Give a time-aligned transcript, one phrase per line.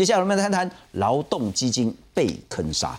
[0.00, 2.98] 接下来我们来谈谈劳动基金被坑杀。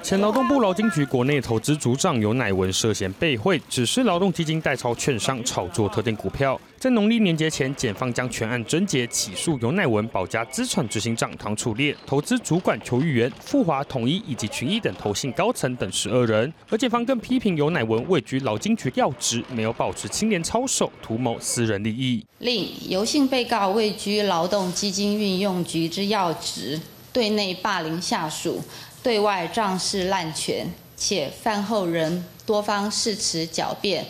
[0.00, 6.58] 前劳动部劳金局国内投资组长尤乃文涉嫌被贿，指示劳动基金代操券商炒作特定股票。
[6.78, 16.50] 在农历年节前，检方将全案侦结，起诉尤乃文、保家资产执行长唐楚烈、投资主管邱玉元、富华统一以及群益等投信高层等十二人。
[16.70, 22.24] 而检方更批评尤乃文位居劳金局要职，没有保持清廉操守，图谋私人利益。
[22.38, 26.80] 另尤姓被告位居劳动基金运用局之要职，
[27.12, 28.62] 对内霸凌下属。
[29.08, 34.04] 对外仗势滥权，且饭后仍多方誓词狡辩，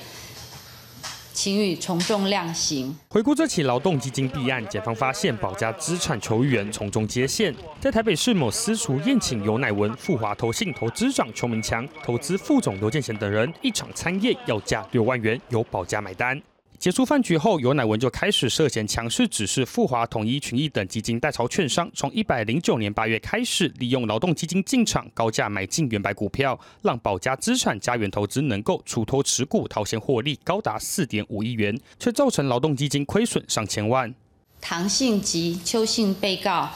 [1.33, 2.99] 请予从重量刑。
[3.09, 16.43] 回顾这起劳动基金弊案，检方发现保家资产球员从中接线，在台北市某私厨宴请尤乃文、富华投信投资长邱明强、投资副总刘建贤等人，一场餐宴要价六万元，由保家买单。
[16.79, 34.15] 结束饭局后，尤乃文就开始涉嫌强势指示富华、统一、群益等基金代操券商，从一百零九年八月开始，利用劳动基金进场高价买进原白股票，让保家资产家园投资能够出脱持股，套现获利高达四点五亿元，却造成劳动基金亏损上千万。
[34.61, 36.71] 唐姓及邱姓被告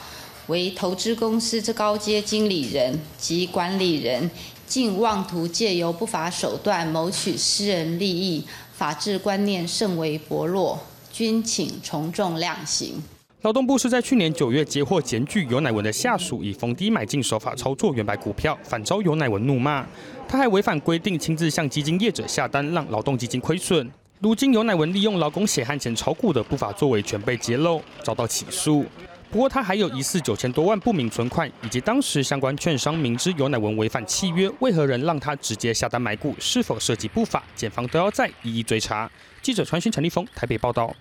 [0.48, 4.28] 为投资公司之高阶经理人及管理人，
[4.66, 8.44] 竟妄图借由不法手段谋取私人利益。
[8.72, 10.78] 法治观念甚为薄弱，
[11.12, 13.02] 均请从重量刑。
[13.42, 19.84] 劳动部是在去年九月接获检举尤乃文的下属以逢低买进手法操作原白股票，反遭尤乃文怒骂。
[20.28, 23.90] 他还违反规定，亲自向基金业者下单，让劳动基金亏损。
[24.20, 28.84] 如今尤乃文利用劳工血汗钱炒股的不法作为全被揭露，遭到起诉。
[29.32, 37.42] 不过，他还有疑似九千多万不明存款，以及当时相关券商明知尤乃文违反契约，为何仍让他直接下单买股，是否涉及不法？
[37.56, 39.10] 检方都要再一一追查。
[39.40, 40.94] 记者传讯陈立峰台北报道。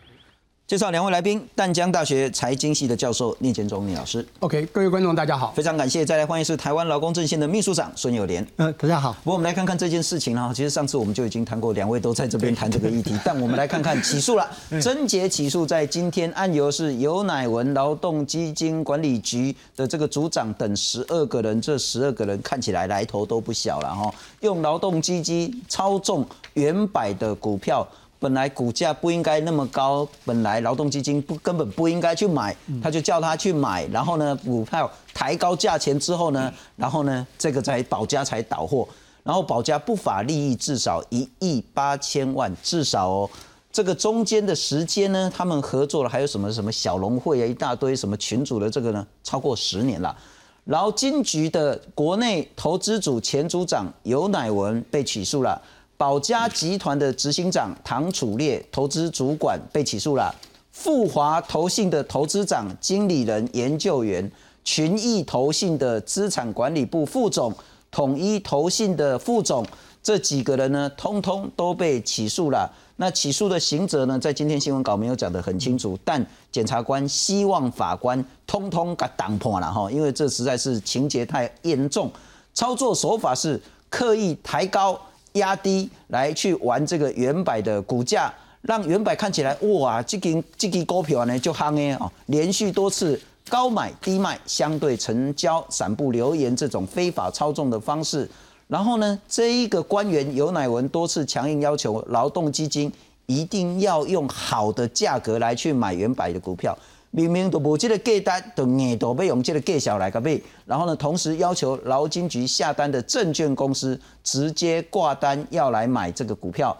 [0.71, 4.25] 介绍两位来宾，淡江大学财经系的教授聂建中聂老师。
[4.39, 6.05] OK，各位观众大家好，非常感谢。
[6.05, 8.47] 再来欢迎是台湾劳工阵线的秘书长孙友莲。
[8.55, 9.11] 嗯，大家好。
[9.21, 13.19] 不过我们来看看这件事情哈，其实上次我们就已经谈过，两位都在这边谈这个议题。
[13.25, 14.49] 但我们来看看起诉了，
[14.81, 24.09] 贞洁起诉在今天，案由是尤乃文劳动基金管理局的这个组长等十二个人，这十二个人看起来来头都不小了哈，
[24.39, 27.85] 用劳动基金操纵原百的股票。
[28.21, 38.87] 本来股价不应该那么高，本来劳动基金不根本不应该去买，他就叫他去买，然后呢，股票抬高价钱之后呢，然后呢，这个才保家才倒货，
[39.23, 43.29] 然后保家不法利益至少一亿八千万，至少哦，
[43.71, 50.15] 这个中间的时间呢，他们合作了还有什么什么小龙会啊，一大堆什么群主的这个呢，超过十年了。
[50.63, 55.59] 然后金局的国内投资组前组长尤乃文被起诉了。
[56.01, 60.33] 保家集团的执行长唐楚烈、投资主管被起诉了；
[60.71, 64.31] 富华投信的投资长、经理人、研究员、
[64.63, 67.53] 群益投信的资产管理部副总、
[67.91, 69.63] 统一投信的副总，
[70.01, 72.67] 这几个人呢，通通都被起诉了。
[72.95, 82.11] 那起诉的刑责呢，在今天新闻稿没有讲得很清楚，但检察官希望法官通通给挡破了哈，因为这实在是情节太严重，
[82.55, 84.99] 操作手法是刻意抬高。
[85.33, 93.19] 压低来去玩这个原百的股价，让原百看起来哇，这根这根股票呢就夯诶哦，连续多次
[93.49, 98.29] 高买低卖，相对成交散布留言这种非法操纵的方式。
[98.67, 102.91] 然后呢，这一个官员尤乃文多次强硬要求劳动基金
[103.25, 106.77] 一定要用好的价格来去买原百的股票。
[107.11, 116.75] 明明都无这个价单，都硬都要用这个价小来个买，然后呢，同时要求劳金局下单的证券公司直接挂单要来买这个股票。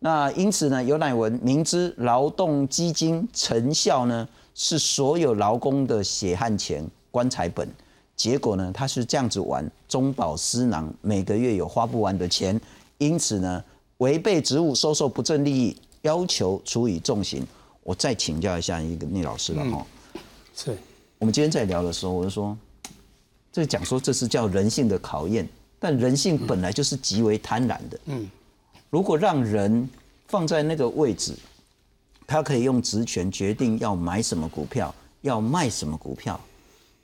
[0.00, 7.68] 那因此呢，尤乃文明知劳动基金成效呢是所有劳工的血汗钱、棺材本，
[8.16, 12.60] 结果呢他是这样子玩，中饱私囊，每个月有花不完的钱，
[12.98, 13.62] 因此呢
[13.98, 17.46] 违背职务收受不正利益，要求处以重刑。
[17.86, 19.86] 我再请教一下一个聂老师了哈，
[20.56, 20.76] 是，
[21.18, 22.58] 我们今天在聊的时候，我就说，
[23.52, 28.28] 这讲说这是叫人性的考验，但人性本来就是极为贪婪的，嗯，
[28.90, 29.88] 如果让人
[30.26, 31.32] 放在那个位置，
[32.26, 36.40] 他可以用职权决定要买什么股票，要卖什么股票，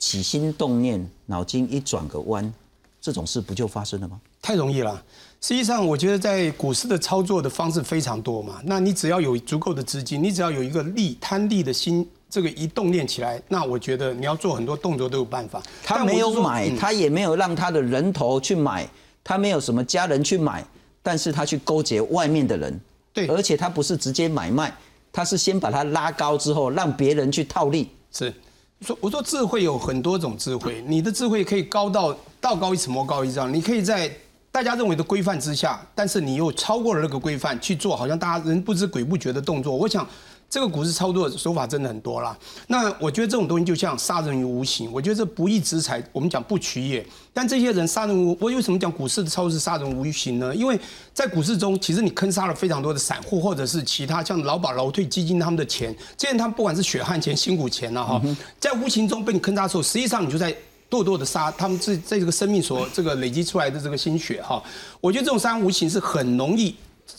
[0.01, 2.53] 起心动念，脑筋一转个弯，
[3.01, 4.21] 这种事不就发生了吗？
[4.43, 5.03] 太容易了。
[5.41, 8.61] 实际上，我觉得在股市的操作的方式非常多嘛。
[8.65, 15.61] 那你只要有足够的资金，你只要有一个利贪利的心，这个一动念起来，那我觉得你要做很多动作都有办法。
[15.83, 18.89] 他没有买，他也没有让他的人头去买，
[19.25, 20.65] 他没有什么家人去买，
[21.03, 22.81] 但是他去勾结外面的人。
[23.12, 24.73] 对，而且他不是直接买卖，
[25.12, 27.89] 他是先把它拉高之后，让别人去套利。
[28.12, 28.33] 是。
[28.81, 34.11] 说我说智慧有很多种智慧，你的智慧可以高到道高一尺魔高一丈，你可以在
[34.53, 39.75] 大家认为的规范之下，但是你又超过了那个规范去做，好像大家人不知鬼不觉的动作。
[39.75, 40.07] 我想
[40.51, 42.37] 这个股市操作手法真的很多啦。
[42.67, 47.05] 那我觉得这种东西就像杀人于无形，我觉得这不义之财，我们讲不取也。
[47.33, 50.55] 但这些人杀人无，我为什么讲股市的操作是杀人无形呢？
[50.55, 50.79] 因为
[51.15, 58.21] 在股市中，其实你坑杀了非常多的散户或者是其他像劳保、劳退基金他们的钱，这些他们不管是血汗钱、辛苦钱了哈，
[58.61, 60.55] 在无形中被你坑杀的时候，实际上你就在。
[60.93, 64.62] 咄咄的杀他们这在这个生命所这个累积出来的这个心血哈，
[65.00, 66.75] 我觉得这种杀人无形是很容易，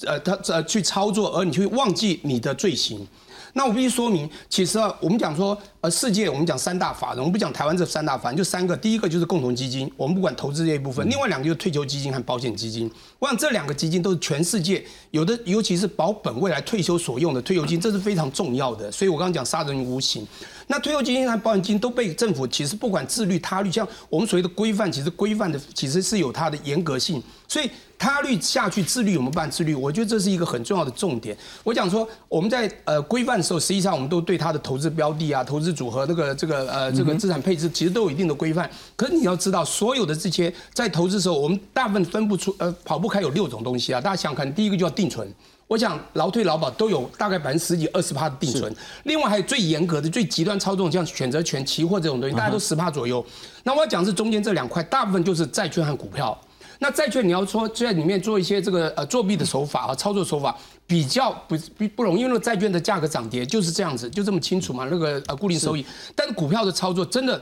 [0.05, 3.07] 呃，他呃去操作，而你会忘记你的罪行。
[3.55, 8.75] 那我必须说明，其实啊，我们讲说，呃，世界我们讲三大法人，我们不讲台湾这三大法人，就三个。
[8.75, 12.89] 第一个就是共同基金，我们不管投资这一部分；另外两个就是退休基金和保险基金。
[13.19, 18.91] 我想这两个基金都是全世界有的，尤其是保本未来退休所用的退休金，这是非常重要的。
[18.91, 20.25] 所以我刚刚讲杀人于无形。
[20.67, 27.69] 那退休基金和保险金都被政府其实不管自律他律，像我们所谓的规范，其实规范的其实是有它的严格性，所以。
[27.95, 29.73] 他律下去，自律有没有办自律？
[29.73, 31.37] 我觉得这是一个很重要的重点。
[31.63, 38.69] 我讲说，我们在呃规范的时候，实际上我们都对它的投资标的啊、投资组合、这个这个呃这个资产配置，其实都有一定的规范。
[38.97, 44.01] 可是你要知道，所有的这些在投资的时候，我们大部分分不出呃跑不开有六种东西啊。
[44.01, 45.25] 大家想想看，第一个就要定存。
[45.67, 48.73] 我想劳退劳保都有大概百分之十几、二十趴的定存。
[49.03, 53.25] 另外还有最严格的、最极端操纵，像选择权、期货这种东西，大家都十趴左右。
[53.63, 56.37] 那我要讲是中间这两块，大部分就是债券和股票。
[56.79, 60.53] 那债券你要说在里面做一些这个呃作弊的手法和，操作手法
[60.85, 64.85] 比较不不不容易，因为债券的价格涨跌就是这样子，就这么清楚嘛。
[64.91, 67.41] 那个呃固定收益，但是股票的操作真的，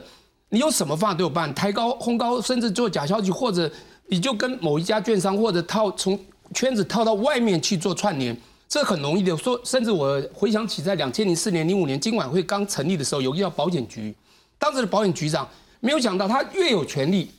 [0.50, 3.68] 你用什么方法都有办，抬高、轰高，甚至做假消息，或者
[4.06, 6.16] 你就跟某一家券商或者套从
[6.54, 8.36] 圈子套到外面去做串联，
[8.68, 9.36] 这很容易的。
[9.36, 14.14] 说甚至我回想起在两千零四年、零五年金管会刚成立的时候，有个叫保险局，
[14.58, 15.48] 当时的保险局长
[15.80, 17.30] 没有想到，他越有权力，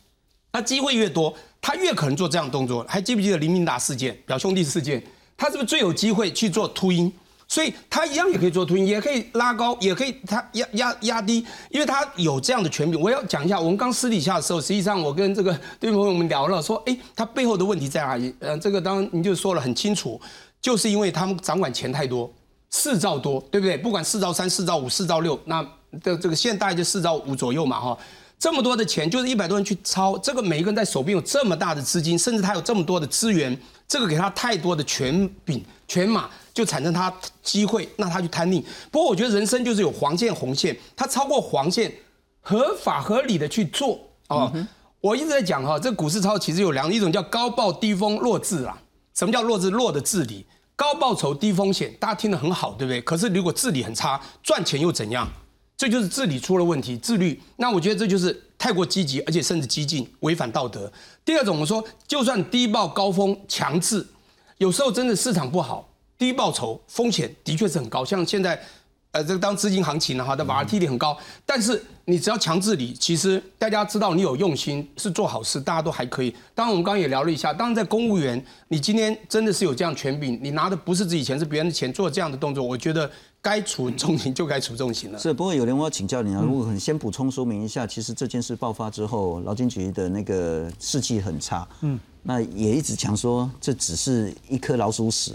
[0.51, 1.33] 他机会越多。
[1.65, 5.01] 他越可能做这样动作，还记不记得林明达事件、表兄弟事件？
[5.37, 7.09] 他是不是最有机会去做秃鹰？
[7.53, 12.99] 所以他一样也可以做秃鹰，也可以拉高，也可以他压压压低，因为他有这样的权柄。
[12.99, 18.33] 我要讲一下，我们刚私底下的时候，实际上我跟这个对朋友我们聊了，说，哎，他背后的问题在哪里？
[18.39, 20.19] 呃，这个当然您就说了很清楚，
[20.59, 22.27] 就是因为他们掌管钱太多，
[22.71, 23.77] 四兆多，对不对？
[23.77, 25.61] 不管四兆三、四兆五、四兆六，那
[26.01, 27.95] 的这个现在大概就四兆五左右嘛，哈。
[28.39, 33.55] 这么多的钱，就是一百多人去抄，这个每一个人在手边有这么大的资金，甚至他有这么多的资源，
[33.87, 38.65] 这个给他太多的权柄、权码，就产生他机会，那他去贪利。
[38.91, 41.91] 不过我觉得人生就是有黄线、红线，他超过黄线，
[42.41, 44.51] 合法合理的去做哦。
[45.01, 48.77] 我一直在讲哈，这股市操其实有两一种叫高报低风弱智啦。
[49.13, 49.69] 什么叫弱智？
[49.69, 50.45] 弱的治理，
[50.75, 53.01] 高报酬低风险，大家听得很好，对不对？
[53.01, 55.27] 可是如果治理很差，赚钱又怎样？
[55.75, 57.41] 这就是治理出了问题，自律。
[57.57, 60.89] 那我觉得这就是太过积极，而且甚至激进，违反道德。
[61.25, 64.07] 第二种，我说就算低报高峰强制，
[64.59, 68.03] 有时候真的市场不好，低报酬风险的确是很高。
[68.05, 68.59] 像现在，
[69.11, 76.33] 呃，这个当资金行情了哈，的 v 踢 t 很高，但是你只要强制理，其实大家知道你有用心，是做好事，大家都还可以。
[76.55, 83.09] 当然，我们刚刚也聊了一下，当然在公务员，你今天真的是有这样权柄，你拿的不是自己钱，是别人的钱，做这样的动作，我觉得。
[83.43, 85.19] 该处重刑就该处重刑了。
[85.19, 91.67] 是，不过有人我要请教你啊，如果先补充说明一下，其实这件事爆发之后，劳金局的那个士气很差。
[91.81, 95.33] 嗯，那也一直讲说这只是一颗老鼠屎，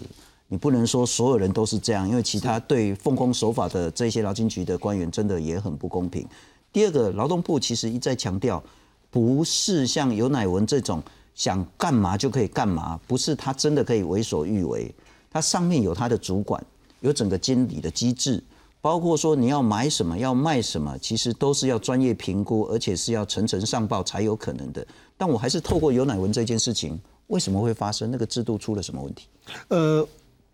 [0.48, 6.26] 你不能说所有人都是这样，因为其他对奉公守法的这些劳金局的官员真的也很不公平。
[6.72, 8.62] 第二个，劳动部其实一再强调，
[9.10, 11.02] 不是像尤乃文这种
[11.34, 14.94] 想干嘛就可以干嘛，不是他真的可以为所欲为，
[15.30, 16.64] 他上面有他的主管。
[17.00, 18.42] 有整个监理的机制，
[18.80, 24.84] 包括说你要买什么、要卖什么，其实都是要专业评估，而且是要层层上报才有可能的。
[25.16, 28.10] 但我还是透过尤乃文这件事情，为什么会发生？
[28.10, 29.28] 那个制度出了什么问题？
[29.68, 30.04] 呃，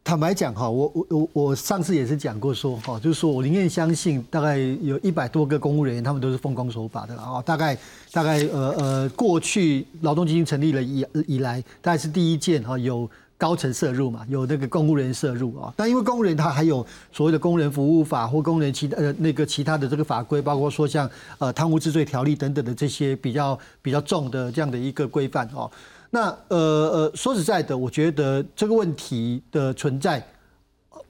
[0.04, 7.40] 坦白讲哈，我我我我上次也是讲过说哈，就是说我宁愿相信大概有一百多个公务人员，他们都是奉公守法的啊。
[7.40, 7.74] 大概
[8.12, 13.10] 大概呃呃，过去劳动基金成立了以以来，大概是第一件哈有。
[13.36, 25.68] 高层摄入嘛，有那个公务人摄入啊，但因为公务人他还有所谓的工人服务法或工人其他呃那个其他的这个法规，包括说像呃贪污治罪条例等等的这些比较比较重的这样的一个规范哦。
[26.14, 30.24] 那呃呃说实在的，我觉得这个问题的存在，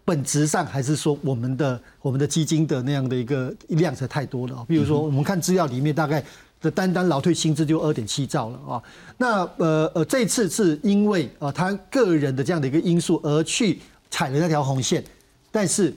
[0.03, 4.65] 本质上还是说我们的我们的基金的那样的一个量才太多了。
[4.67, 6.25] 比如说我们看资料里面大概。
[6.65, 8.83] 的单单劳退薪资就二点七兆了啊，
[9.19, 13.79] 那呃呃这次是因为啊他个人的这样的一个因素而去
[14.11, 15.05] 踩了那条红线，
[15.53, 15.93] 但是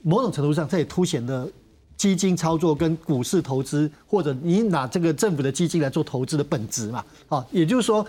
[0.00, 1.46] 某种程度上这也凸显了
[1.94, 7.04] 基金操作跟股市投资，或者你拿这个政府的基金来做投资的本质嘛？
[7.28, 8.06] 啊，也就是说。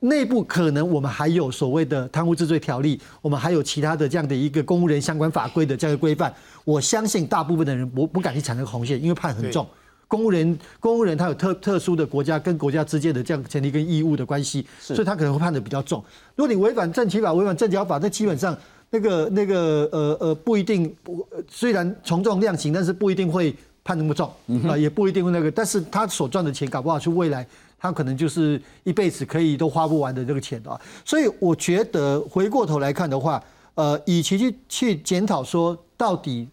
[0.00, 6.32] 内部可能我们还有所谓的贪污治罪条例，我们还有其他的这样的一个公务人相关法规的这样的规范。
[6.64, 9.66] 我相信大部分的人不不敢去踩那个红线，因为判很重。
[10.08, 16.02] 公务人公务人他有特特殊的国家跟国家之间的这样权利跟义务的关系，所以他可能会判的比较重。
[16.34, 18.56] 如果你违反政企法、违反政交法，那基本上
[18.88, 23.54] 那个那个呃呃不一定不虽然从重量刑，但是不一定会
[23.84, 24.32] 判那么重
[24.66, 25.50] 啊，也不一定会那个。
[25.50, 27.46] 但是他所赚的钱搞不好是未来。
[27.80, 33.42] 他可能就是一辈子可以都花不完的这个钱啊，所以我觉得回过头来看的话，
[33.74, 36.46] 呃，与其去去检讨说到底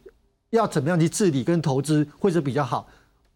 [0.51, 2.87] 要怎么样去治理跟投资或者比较好，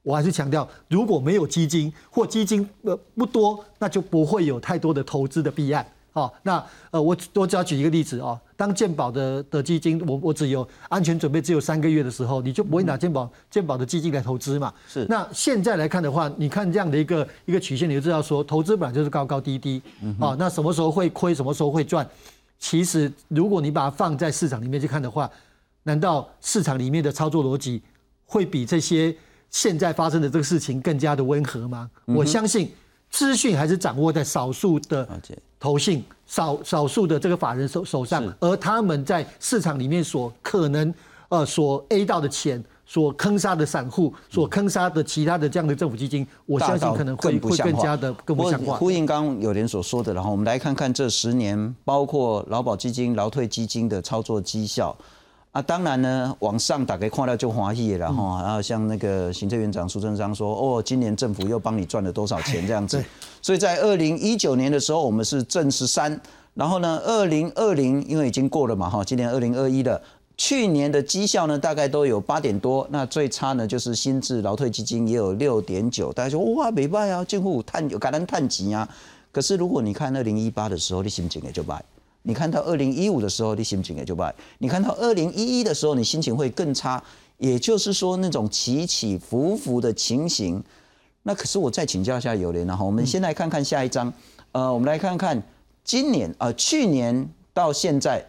[0.03, 5.86] 我还是强调，如果没有基金或基金呃不多，那就不会有太多的投资的弊案。
[6.13, 14.73] 好，那呃，我我只要举一个例子哦，当健保的的基金，我我只有安全准备只有三个月的时候，你就不会拿健保健保的基金来投资嘛？
[14.89, 15.05] 是。
[15.07, 19.81] 那现在来看的话，你看这样的一个一个曲线，你就知道说，投资本来就是高高低低，
[20.19, 22.05] 啊，那什么时候会亏，什么时候会赚？
[22.59, 25.31] 其实如果你把它放在市场里面去看的话，
[25.83, 27.81] 难道市场里面的操作逻辑
[28.25, 29.15] 会比这些
[29.49, 31.89] 现在发生的这个事情更加的温和吗？
[32.05, 32.69] 我相信。
[33.13, 35.05] 资讯还是掌握在少数的
[35.61, 40.91] 投信、少少数的这个法人手手上，而他们在市场里面所可能
[41.29, 48.75] 呃所 A 到的钱，所坑杀的散户，所坑杀的其他的这样的政府基金，我相信可能会会更加的更不像话。
[48.75, 54.97] 呼应刚有人所说的，然后我们来看看这十年，包括劳保基金、劳退基金的操作绩效。
[55.51, 58.41] 啊，当然呢，往上打开看到就欢喜了哈。
[58.41, 63.03] 然后像那个行政院长苏贞昌说，哦，今年政府又帮你赚了多少钱这样子。
[63.41, 66.20] 所以在二零一九年的时候，我们是正十三。
[66.53, 70.01] 然后呢，二零二零因为已经过了嘛哈，今年二零二一了。
[70.38, 72.88] 去年的绩效呢，大概都有八点多。
[72.89, 76.12] 那最差呢，就是新智劳退基金也有六点九。
[76.13, 78.88] 大家说哇，没败啊，近乎探有感恩探级啊。
[79.31, 81.84] 可是如果你看二零一八的时候，你心情也就败。
[82.23, 87.01] 你看到二零一五的时候，你心情也就败；你看到二零一一的时候，你心情会更差。
[87.37, 90.63] 也就是说，那种起起伏伏的情形。
[91.23, 94.13] 那可是我再请教一下有莲，然后我们先来看看下一章。
[94.51, 95.41] 呃，我们来看看
[95.83, 98.23] 今年呃，去年到现在，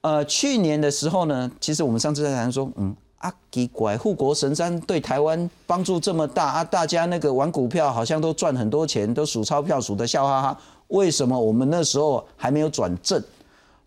[0.00, 10.58] 呃，去年的时候呢，其实我们上次在谈说，嗯，啊，奇怪，护国神山对台湾帮助这么大啊，大家那个玩股票好像都赚很多钱，都数钞票数的笑哈哈。
[10.88, 13.22] 为什么我们那时候还没有转正？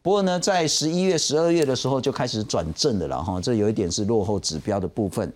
[0.08, 5.30] 不过呢，在十一月、十二月的时候就开始转正的了哈，这有一点是落后指标的部分。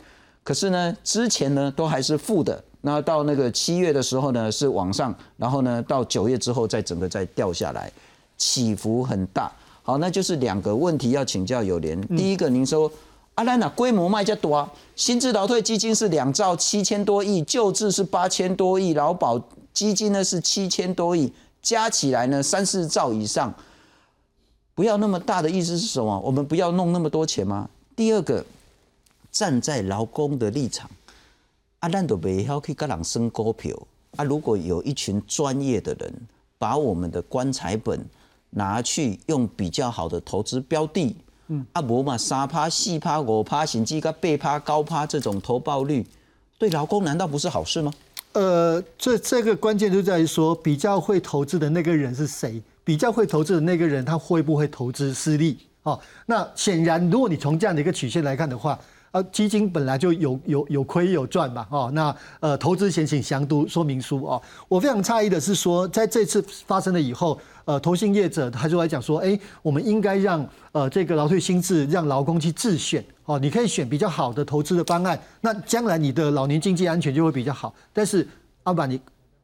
[0.45, 2.63] 可是呢，之前呢都还是负的。
[2.79, 7.91] 那到那个七月的时候呢是往上，然后呢到九月之后再整个再掉下来，
[8.37, 9.51] 起伏很大。
[9.83, 11.99] 好，那就是两个问题要请教友联。
[12.15, 12.89] 第一个，您说
[13.35, 19.37] 阿兰娜规模卖较多，新智劳退基金是两兆七千多亿，旧制是八千多亿，劳保
[19.73, 21.29] 基金呢是七千多亿，
[21.61, 23.53] 加起来呢三四兆以上。
[24.73, 26.19] 不要那么大的意思是什么？
[26.21, 27.69] 我们不要弄那么多钱吗？
[27.95, 28.43] 第二个，
[29.31, 30.89] 站在劳工的立场，
[31.79, 33.77] 啊，咱都袂晓去跟人升股票
[34.15, 34.23] 啊。
[34.23, 36.13] 如果有一群专业的人，
[36.57, 38.03] 把我们的棺材本
[38.51, 41.15] 拿去用比较好的投资标的，
[41.47, 46.05] 嗯，啊，无嘛三趴、四趴、五趴，甚至个八趴、高趴这种投报率，
[46.57, 47.93] 对劳工难道不是好事吗？
[48.33, 52.61] 呃，这这个关键就在于说，比较会投资的那个人是谁？
[52.83, 55.57] 比较会投资的那个人，他会不会投资失利？
[55.83, 58.77] 哦，那显然，如果你从这样的一个曲线来看的话，
[59.11, 64.41] 呃，基金本来就有有有亏有赚嘛，哦，那呃，投资前请详读说明书哦。
[64.67, 77.73] 我非常诧异的是说，在这次发生了以后，呃，投信业者他就来讲说，哎，我们应该让呃这个劳退新制让劳工去自选，哦，你可以选比较好的投资的方案，那将来你的老年经济安全就会比较好。
[77.91, 78.27] 但是
[78.63, 79.01] 阿爸你。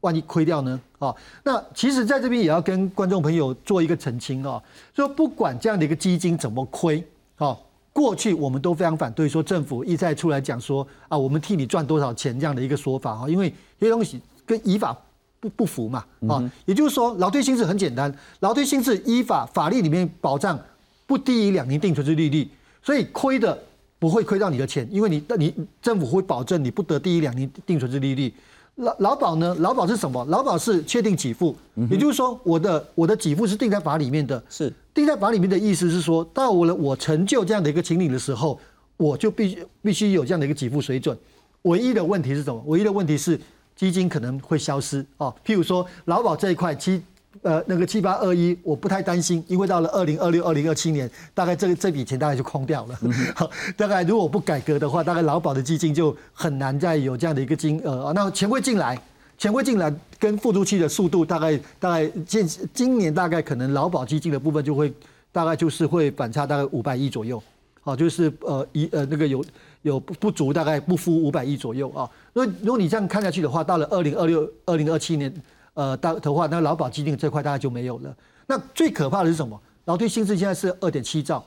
[0.08, 0.80] 万一亏掉呢？
[1.00, 4.64] 啊，那其实在这边也要跟观众朋友做一个澄清哦，
[4.96, 7.06] 说不管这样的一个基金怎么亏，
[7.40, 7.60] 哦，
[7.92, 14.98] 过去我们都非常反对说政府一再出来讲说啊，我们替你赚多少钱这样的一个说法啊，因为这些东西跟依法
[15.42, 20.58] 不不符嘛，啊，也就是说劳退薪资很简单，劳退薪资依法法律里面保障
[21.06, 22.50] 不低于两年定存利率，
[22.82, 23.62] 所以亏的
[24.00, 28.34] 不会亏到你的钱，因为你你政府会保证你不得低于两年定存利率。
[28.78, 29.56] 劳劳保呢？
[29.60, 30.24] 劳保是什么？
[30.26, 31.56] 劳保是确定给付，
[31.90, 34.42] 也就是说，我的我的给付是定在法里面的。
[34.50, 38.60] 是定在法里面的意思是说，到我了我成就这样的一个情理的时候，
[38.96, 41.18] 我就必须必须有这样的一个给付水准。
[41.64, 42.62] 唯一的问题是什么？
[42.68, 43.40] 唯一的问题是
[43.76, 45.34] 基金可能会消失哦。
[45.44, 47.02] 譬如说劳保这一块，其
[47.42, 53.00] 呃那个七八二一，我不太担心，因为到了二零二六、二零二七年，大概这个这笔钱大概就空掉了。
[53.36, 58.12] 好，大概如果不改革的话，大概劳保的基金就很难再有这样的一个金额。
[58.14, 59.00] 那钱会进来，
[59.38, 64.94] 钱会进来，跟付出去的速度大概大概今今年大概可能劳保基金的部分就会
[65.32, 67.42] 大概就是会反差大概五百亿左右。
[67.82, 69.44] 好，就是呃一呃那个有
[69.82, 72.10] 有不不足，大概不敷五百亿左右啊。
[72.34, 75.34] 因为如果你这样看下去的话，到了二零二六、二零二七年。
[75.78, 78.12] 呃，大的话，那劳保基金这块大概就没有了。
[78.48, 79.62] 那最可怕的是什么？
[79.86, 81.46] 劳退薪资现在是二点七兆，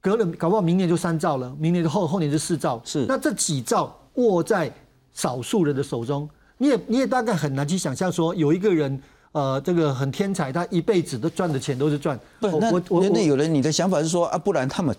[0.00, 2.80] 隔了搞不好明年就三兆了，明年后后年就四兆。
[2.84, 4.72] 是，那这几兆握在
[5.12, 9.02] 少数人的手中，你也你也大概很难去想象说，有一个人
[9.32, 12.16] 呃，这个很天才，他一辈子都赚的钱都是赚。
[12.38, 14.94] 不，那我那有人你的想法是说啊，不然他们。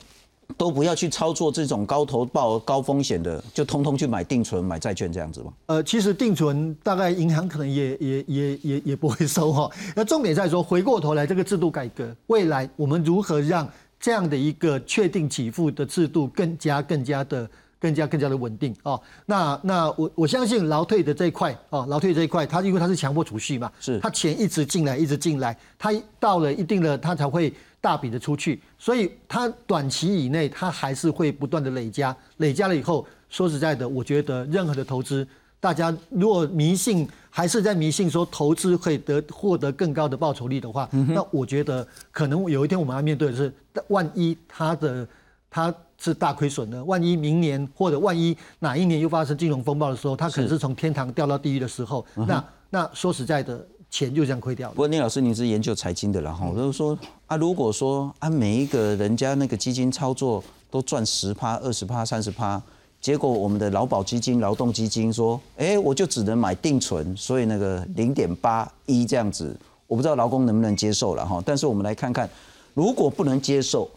[0.57, 5.53] 都不要去操作这种高投报、高风险的，就通通去买定存、买债券这样子吗？
[5.67, 9.69] 呃，其实定存大概银行可能也也也也也不会收哈。
[9.95, 13.67] 那重点在说，回过头来这个制度改革，未来我们如何让
[13.99, 18.99] 这样的一个确定给付的制度更加更加的更加更加的稳定啊？
[19.25, 27.53] 那那我我相信劳退的这一块啊，劳退这一块，它因为它是强迫储蓄嘛，是它钱一直进来一直进来，它到了一定的它才会。
[27.81, 35.27] 大笔的出去，所以它短期以内它还是会不断的累加，累加了以后，说实在的，我觉得任何的投资，
[35.59, 43.51] 大家如果迷信还是在迷信说投资可以得获得更高的报酬率的话，那我觉得可能有一天我们要面对的是，
[43.87, 45.07] 万一它的
[45.49, 50.59] 它是大亏损的，万一明年或者万一哪一年又发生金融风暴的时候，它可能是。
[50.59, 53.67] 从天堂掉到地狱的时候，那那说实在的。
[53.91, 54.73] 钱就这样亏掉了。
[54.73, 62.59] 不过，聂老师，你是研究财经的，然后就是说啊，如果说啊，每一个人家那个基金操作都赚十趴、二十趴、三十趴，
[63.01, 69.53] 结果我们的劳保基金、劳动基金说，哎，我就只能买定存，所以那个零点八一这样子，
[69.87, 71.43] 我不知道劳工能不能接受了哈。
[71.45, 72.29] 但是我们来看看，
[72.73, 73.89] 如果不能接受，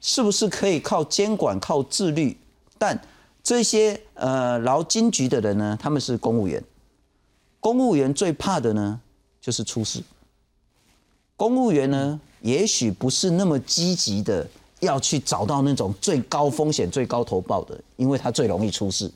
[0.00, 2.34] 是不是可以靠监管、靠自律？
[2.78, 2.98] 但
[3.42, 6.64] 这些呃劳金局的人呢，他们是公务员，
[7.60, 8.98] 公务员最怕的呢。
[9.44, 10.02] 就是出事。
[11.36, 14.48] 公务员呢，也许不是那么积极的
[14.80, 19.10] 要去找到那种最高风险、最高投报的，因为他最容易出事。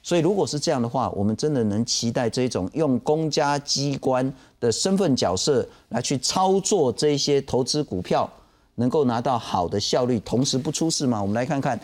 [0.00, 8.30] 所以，如果是这样的话，我们真的能期待这种用公家机关的身份角色来去操作这些投资股票，
[8.76, 11.20] 能够拿到好的效率，同时不出事吗？
[11.20, 11.76] 我们来看看。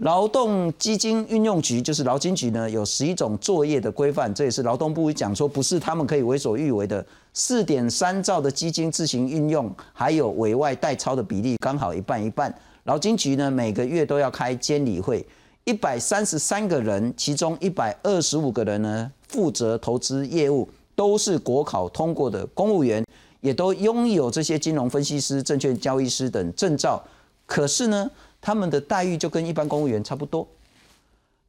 [0.00, 7.04] 劳动基金运用局就是劳金局呢，有十一种作业的规范，这也是劳动部讲说不是他们可以为所欲为的。
[7.34, 12.52] 四点三兆的基金自行运用，还有委外代操的比例刚好一半一半。
[12.84, 15.24] 劳金局呢每个月都要开监理会，
[15.64, 23.04] 一百三十三个人，其中一百二十五个人呢负责投资业务，都是国考通过的公务员，
[23.42, 27.02] 也都拥有这些金融分析师、证券交易师等证照。
[27.44, 28.10] 可是呢？
[28.40, 30.46] 他们的待遇就跟一般公务员差不多，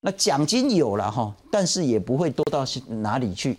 [0.01, 3.57] 那奖金有了哈，但是也不会多到哪里去。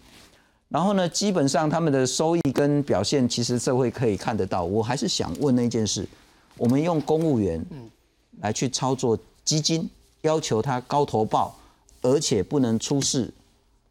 [0.68, 4.64] 然后呢，基本上他们的收益跟表现，其实社会可以看得到。
[4.64, 6.08] 我还是想问那件事：
[6.56, 7.64] 我们用公务员
[8.40, 9.88] 来去操作基金，
[10.22, 11.54] 要求他高投报，
[12.00, 13.30] 而且不能出事，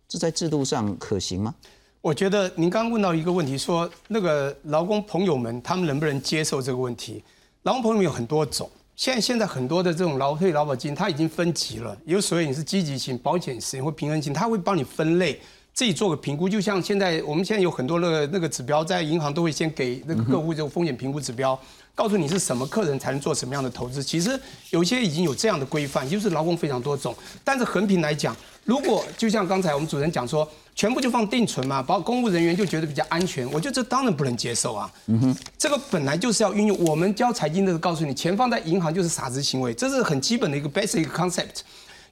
[0.08, 1.54] 这在制度上可行吗？
[2.02, 7.24] 我觉得您刚刚问到一个问题，说那个劳工朋友们他们能不能接受这个问题？
[7.62, 8.68] 劳工朋友们有很多种。
[9.02, 15.42] 现在现在很多的这种劳退劳保金，它已经分级了，有所谓你是积极型、保险型或平衡型，它会帮你分类，
[15.74, 16.48] 自己做个评估。
[16.48, 21.60] 就像现在我们现在有很多那个那个指标，在银行都会先给那个客户这个风险评估指标，
[21.94, 24.04] 告诉你是什么客人才能做什么样的投资。
[24.04, 27.16] 其实有些已经有这样的规范，就是劳工非常多种。
[27.44, 30.48] 但是横平来讲，如果就像刚才我们主持人讲说。
[30.74, 34.90] 全部就放定存嘛，包括公务人员就觉得比较安全，我觉得这当然不能接受啊。
[35.08, 41.60] 嗯哼，这个本来就是要运用，我们教财经的告诉你，钱放在银行就是傻子行为，这是很基本的一个 basic concept。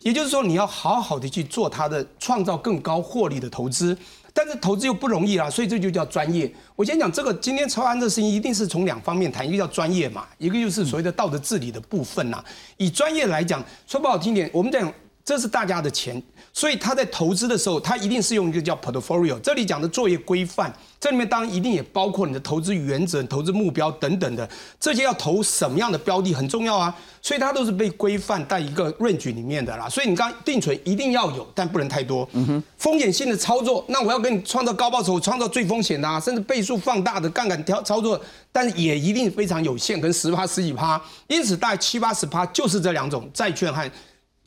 [0.01, 3.97] 也就是说，你要好好的去做它的创造更高获利的投资，
[4.39, 6.49] 但是投资又不容易啦，所以这就叫专业。
[6.77, 12.41] 我先讲这个，今天超安这事情一定是从两方面谈，一个叫专业嘛，一个就是所谓的道德治理的部分呐。
[12.77, 14.89] 以专业来讲，说不好听点，我们讲。
[15.29, 16.19] 这是大家的钱，
[16.51, 19.39] 所以他在投资的时候，他一定是用一个叫 portfolio。
[19.41, 26.91] 这里讲的作业规范，这里面当然一定也包括你的投资原则、投资目标等等的，这些要投什么样的标的很重要啊。
[27.21, 29.87] 所以它都是被规范在一个 range 里面的啦。
[29.87, 32.27] 所以你刚定存一定要有，但不能太多。
[32.33, 32.63] 嗯哼。
[32.79, 38.19] 风险性的操作，那我要给你创造高报酬，创造最风险的，啊甚至倍数放大的杠杆调操作，
[38.51, 40.99] 但是也一定非常有限，跟十趴十几趴。
[41.27, 43.87] 因此大概七八十趴就是这两种债券和。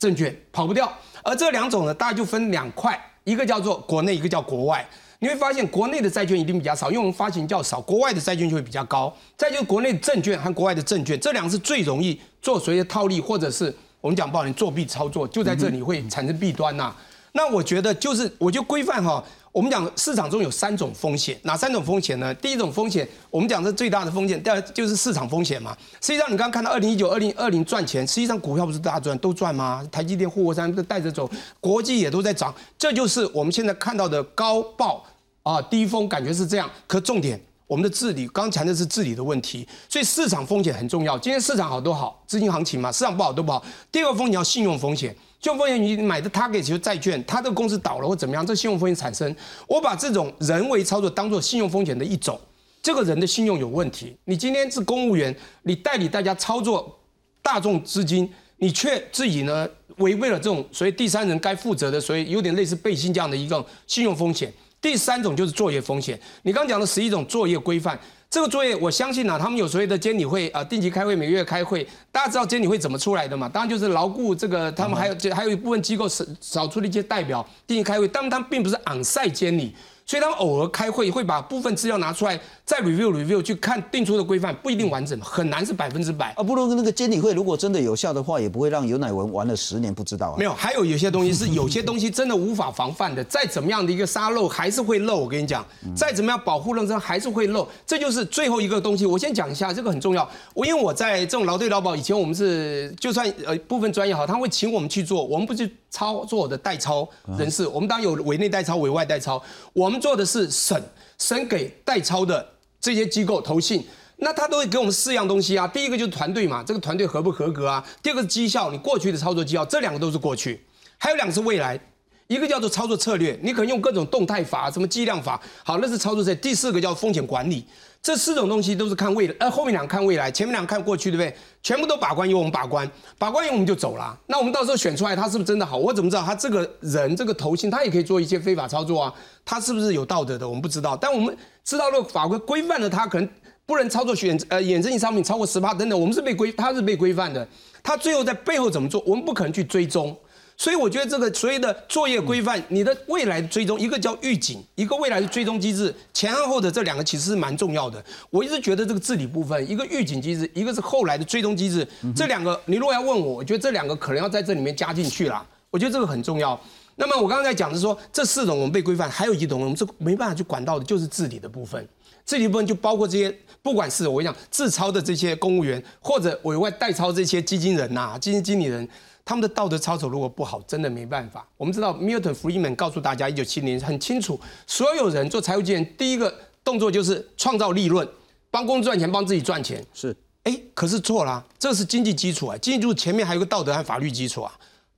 [0.03, 0.91] 证券跑不掉，
[1.23, 4.85] 而这两种呢，大家就分两块，一个叫做国内，一个叫国外。
[5.19, 9.15] 你会发现国内的债券一定比较少，因为我们发行较少，国外的债券就会比较高。
[9.37, 16.93] 再就国内证券和国外的证券，这两个是最容易做所谓的套利，或者是我们讲不好你作弊操作，就在这里会产生弊端呐、
[17.31, 19.23] 那我觉得就是，我就规范哈。
[19.53, 22.33] 我们讲市场中有三种风险，哪三种风险呢？
[22.33, 25.77] 第一种风险，我们讲这最大的风险，第二就是市场风险嘛。
[26.01, 29.87] 实际上，你刚刚看到二零一九、二零二零赚钱，实际上股票不是大赚都赚吗？
[29.91, 35.05] 台积电、护国山都带着走，国际也都在涨，这就是我们现在看到的高报
[35.43, 36.67] 啊低风，感觉是这样。
[36.87, 41.15] 可重点，我们的治理，刚才的是治理的问题，所以市场风险很重要。
[41.19, 43.63] 今天市场好都好，资金行情嘛，市场不好都不好。
[43.91, 45.15] 第二个风险要信用风险。
[45.43, 49.35] 信用风险，你买的 target 就债券，它这个公司倒了或怎么样，这信用风险产生。
[49.67, 52.39] 我把这种人为操作当做信用风险的一种，
[52.81, 54.15] 这个人的信用有问题。
[54.23, 56.97] 你今天是公务员，你代理大家操作
[57.41, 64.49] 大众资金，你却自己呢违背了这种所谓第三人该负责的，所以有点类似背信这样的一个信用风险。
[64.79, 67.99] 第三种就是作业风险，你刚讲的十一种作业规范。
[68.33, 71.87] 这个作业，我相信啊，他们有所谓的监理会啊，定期开会，每个月开会。
[72.11, 73.47] 大家知道监理会怎么出来的嘛？
[73.47, 86.33] 当然就是牢固这个，他们还有这还有一部分机构是少出了一些代表定期开会，但他们并不是昂赛监理，所以他们偶尔开会会把部分资料拿出来再 review review 去看定出的规范不一定完整，很难是百分之百。
[86.33, 90.35] 啊，不如那个监理会如果真的有效的话，也不会让尤乃文玩了十年不知道啊。
[90.37, 95.17] 没有，还有有些东西是有些东西真的无法防范的，再怎么样的一个沙漏还是会漏。
[95.17, 99.05] 我跟你讲，再怎么样保护认真还是会漏，这就是最后一个东西。
[99.05, 100.29] 我先讲一下，这个很重要。
[100.53, 109.41] 我因为我在这种劳队劳保以前，我们是就算呃部分专业好，他会请我们去做，我们不去操作的代操人士，我们当然有委内代操、委外代操，
[109.73, 110.83] 我们做的是审
[111.17, 112.45] 审给代抄的
[112.81, 113.87] 这些机构投信。
[114.17, 117.81] 那他都会给我们四样东西啊，第一个就是团队嘛，这个团队合不合格啊？
[118.01, 120.61] 第二个是绩效，你过去的操作绩效，这两个都是过去，
[120.97, 121.79] 还有两个是未来，
[122.27, 126.35] 一个叫做操作策略，你可能用各种动态法、什么计量法，好，那是操作策略。
[126.35, 127.65] 第四个叫风险管理，
[128.03, 131.33] 这四种东西都是看未来，呃，后面两个看未来，前面两个看过去，对不对？
[131.63, 132.87] 全部都把关由我们把关，
[133.17, 134.19] 把关由我们就走了。
[134.27, 135.77] 那我们到时候选出来他是不是真的好？
[135.77, 139.13] 我怎么知道他这个人这个头型他也可以做一些非法操作啊？
[139.45, 140.45] 他是不是有道德的？
[140.45, 143.29] 我们不知道，但我们知道这个法规规范了他可能。
[143.65, 147.47] 不能操作选呃衍生性商品超过十八等等，我们是被规，他是被规范的。
[147.81, 150.13] 他最后在背后怎么做，我们不可能去追踪。
[150.55, 158.03] 所以我觉得这个所谓的作业规范，你的未来的追踪，一个叫预警，一个未来的追踪机制，前和后的这两个其实是蛮重要的。
[158.29, 161.85] 我一直觉得这个治理部分，一个预警机制，一个是后来的追踪机制，
[162.15, 165.45] 这两个你如果要问我，我觉得这两个可能要在这里面加进去啦。
[165.69, 166.59] 我觉得这个很重要。
[166.95, 171.85] 那么我刚刚在讲的是说，这四种我们被规范，还有一种我们是没办法去管到的，就是治理的部分。
[172.23, 178.87] 治理部分就包括这些，不管是我跟你讲自操的这些公务员，或者委外代超这些基金人呐、基金经理人，
[179.25, 181.47] 他们的道德操守如果不好，真的没办法。
[181.55, 186.33] 我们知道 Milton Friedman 告诉大家，一九七零很清楚，所有人做财务经理第一个
[186.63, 188.07] 动作就是创造利润，
[188.51, 189.81] 帮公司赚钱，帮自己赚钱。
[189.93, 194.51] 是，哎，可是错啦，这是经济基础啊，经济基础前面还有个道德和法律基础啊。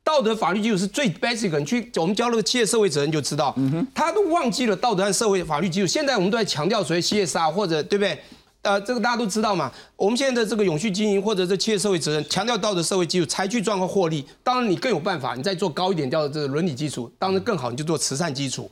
[0.04, 3.56] 道德法律基础是最 basic，你去我们教那个企业社会责任就知道，
[3.94, 5.88] 他都忘记了道德和社会法律基础。
[5.88, 8.20] 现在我们都在强调所谓 CSR 或者对不对？
[8.66, 9.72] 呃，这个大家都知道嘛。
[9.96, 14.26] 我们现在的这个永续经营或者这企业社会责任，强调道德社会基础，才去赚和获利。
[14.44, 18.70] 当然你更有办法，你再做高一点叫这个伦理基础，当然更好，你就做慈善基础。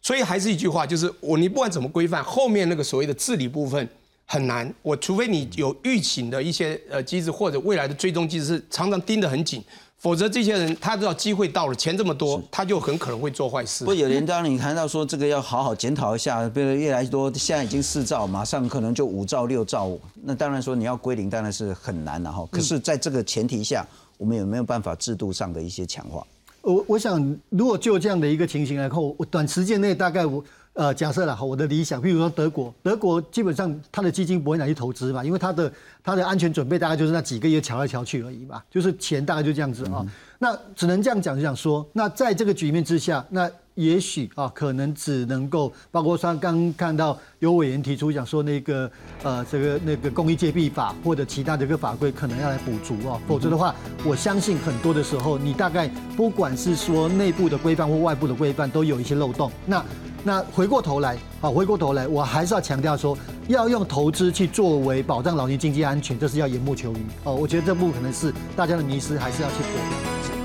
[0.00, 3.86] 所以还是一句话，就是我你不管怎么规范，后面那个所谓的治理部分
[4.24, 4.72] 很难。
[4.80, 9.62] 我除非你有预警的一些呃机制，或者未来的追踪机制是常常盯得很紧。
[9.98, 13.84] 否则，这些人他知道机会到了，钱这么多，他就很可能会做坏事。
[13.84, 19.90] 不，有人当你看到说这个要好好检讨一下，变得越来越多，现在已经四兆，马上可能就五兆、六兆，
[20.22, 22.46] 那当然说你要归零，当然是很难了哈。
[22.50, 23.86] 可是，在这个前提下，
[24.18, 26.24] 我们有没有办法制度上的一些强化？
[26.60, 30.44] 我我想，如果就这样的一个情形来看，我短时间内大概我
[30.76, 35.72] 呃假设了哈，我的理想，比如说德国，德国基本上它的基金不会拿去投资嘛，因为它的
[36.04, 40.06] 它的安全准备大概就是那几个月瞧来瞧去而已嘛，就是钱大概就这样子啊。
[40.38, 48.90] 那只能这样讲，就想说，那在这个局面之下，那也许啊，可能只能够包括像刚看到有委员提出讲说那个
[49.22, 59.50] 呃这个那个公益借币法或者其他的一个法规可能要来补足哦，否则的话，我相信很多的时候，你大概不管是说内部的规范或外部的规范，都有一些漏洞。
[59.64, 59.82] 那
[60.26, 67.32] 那回过头来，啊，回过头来，我还是要强调说，要用投资去作为保障老年经济安全，这是要缘木求鱼哦。
[67.32, 70.35] 我觉得这部可能是大家的迷失，还是要去破。